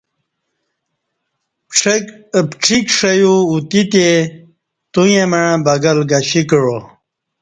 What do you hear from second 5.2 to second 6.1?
مع بگل